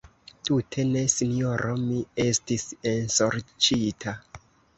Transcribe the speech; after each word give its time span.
Tute 0.47 0.85
ne, 0.93 1.03
sinjoro: 1.15 1.75
mi 1.89 1.99
estis 2.25 2.67
ensorĉita. 2.95 4.17